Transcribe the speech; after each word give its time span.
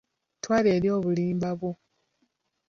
Twala 0.43 0.69
eri 0.77 0.87
obulimba 0.97 1.49
bwo. 1.59 1.71